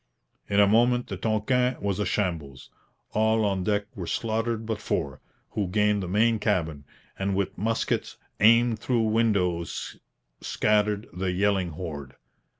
In 0.49 0.59
a 0.59 0.65
moment 0.65 1.05
the 1.09 1.15
Tonquin 1.15 1.77
was 1.79 1.99
a 1.99 2.07
shambles. 2.07 2.71
All 3.11 3.45
on 3.45 3.63
deck 3.63 3.85
were 3.95 4.07
slaughtered 4.07 4.65
but 4.65 4.81
four, 4.81 5.21
who 5.51 5.67
gained 5.67 6.01
the 6.01 6.07
main 6.07 6.39
cabin, 6.39 6.85
and 7.19 7.35
with 7.35 7.55
muskets 7.55 8.17
aimed 8.39 8.79
through 8.79 9.03
windows 9.03 9.97
scattered 10.41 11.07
the 11.13 11.31
yelling 11.31 11.69
horde. 11.73 12.15